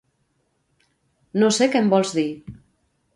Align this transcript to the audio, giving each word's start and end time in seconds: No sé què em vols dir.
No 1.43 1.51
sé 1.57 1.67
què 1.75 1.83
em 1.83 1.91
vols 1.93 2.15
dir. 2.21 2.27